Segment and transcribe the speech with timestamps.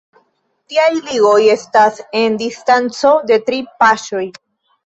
[0.71, 4.27] Tiaj ligoj estas en distanco de tri paŝoj.